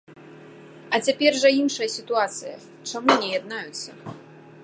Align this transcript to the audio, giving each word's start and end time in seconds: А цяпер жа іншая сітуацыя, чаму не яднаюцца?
А 0.97 0.99
цяпер 1.09 1.31
жа 1.41 1.51
іншая 1.61 1.89
сітуацыя, 1.97 2.55
чаму 2.93 3.21
не 3.25 3.29
яднаюцца? 3.41 3.89